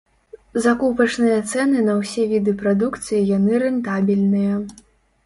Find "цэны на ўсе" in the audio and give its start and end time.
1.51-2.25